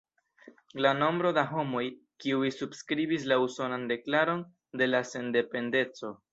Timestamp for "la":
0.85-0.93, 3.33-3.39